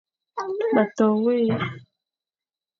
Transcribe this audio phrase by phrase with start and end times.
[0.73, 1.35] Ma to wé,